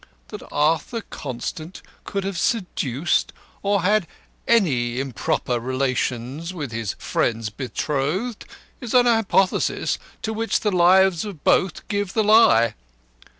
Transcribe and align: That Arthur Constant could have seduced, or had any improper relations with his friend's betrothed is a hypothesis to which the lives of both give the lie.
That 0.29 0.41
Arthur 0.51 1.01
Constant 1.01 1.83
could 2.05 2.23
have 2.23 2.39
seduced, 2.39 3.31
or 3.61 3.83
had 3.83 4.07
any 4.47 4.99
improper 4.99 5.59
relations 5.59 6.55
with 6.55 6.71
his 6.71 6.95
friend's 6.97 7.51
betrothed 7.51 8.45
is 8.79 8.95
a 8.95 9.03
hypothesis 9.03 9.99
to 10.23 10.33
which 10.33 10.61
the 10.61 10.71
lives 10.71 11.23
of 11.23 11.43
both 11.43 11.87
give 11.87 12.13
the 12.13 12.23
lie. 12.23 12.73